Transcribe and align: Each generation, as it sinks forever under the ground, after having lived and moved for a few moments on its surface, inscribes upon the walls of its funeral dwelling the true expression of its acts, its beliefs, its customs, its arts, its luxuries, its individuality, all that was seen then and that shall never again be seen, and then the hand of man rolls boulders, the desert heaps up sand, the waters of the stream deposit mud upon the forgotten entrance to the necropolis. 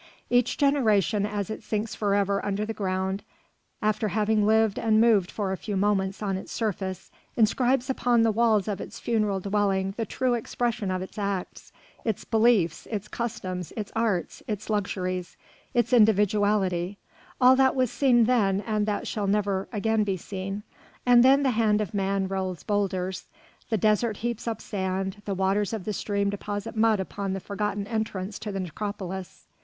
Each 0.31 0.57
generation, 0.57 1.27
as 1.27 1.51
it 1.51 1.61
sinks 1.61 1.93
forever 1.93 2.43
under 2.43 2.65
the 2.65 2.73
ground, 2.73 3.21
after 3.83 4.07
having 4.07 4.47
lived 4.47 4.79
and 4.79 4.99
moved 4.99 5.29
for 5.29 5.51
a 5.51 5.57
few 5.57 5.77
moments 5.77 6.23
on 6.23 6.37
its 6.37 6.51
surface, 6.51 7.11
inscribes 7.37 7.87
upon 7.87 8.23
the 8.23 8.31
walls 8.31 8.67
of 8.67 8.81
its 8.81 8.99
funeral 8.99 9.39
dwelling 9.39 9.93
the 9.97 10.07
true 10.07 10.33
expression 10.33 10.89
of 10.89 11.03
its 11.03 11.19
acts, 11.19 11.71
its 12.03 12.25
beliefs, 12.25 12.87
its 12.89 13.07
customs, 13.07 13.71
its 13.77 13.91
arts, 13.95 14.41
its 14.47 14.71
luxuries, 14.71 15.37
its 15.75 15.93
individuality, 15.93 16.97
all 17.39 17.55
that 17.55 17.75
was 17.75 17.91
seen 17.91 18.23
then 18.23 18.61
and 18.61 18.87
that 18.87 19.05
shall 19.07 19.27
never 19.27 19.67
again 19.71 20.03
be 20.03 20.17
seen, 20.17 20.63
and 21.05 21.23
then 21.23 21.43
the 21.43 21.51
hand 21.51 21.79
of 21.79 21.93
man 21.93 22.27
rolls 22.27 22.63
boulders, 22.63 23.27
the 23.69 23.77
desert 23.77 24.17
heaps 24.17 24.47
up 24.47 24.61
sand, 24.63 25.21
the 25.25 25.35
waters 25.35 25.73
of 25.73 25.85
the 25.85 25.93
stream 25.93 26.31
deposit 26.31 26.75
mud 26.75 26.99
upon 26.99 27.33
the 27.33 27.39
forgotten 27.39 27.85
entrance 27.85 28.39
to 28.39 28.51
the 28.51 28.59
necropolis. 28.61 29.45